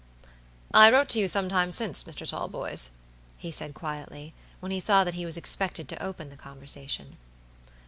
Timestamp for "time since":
1.47-2.05